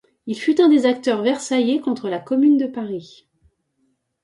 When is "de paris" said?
2.57-3.29